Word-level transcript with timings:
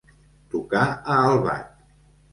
Tocar 0.53 0.87
a 0.87 1.19
albat. 1.29 1.71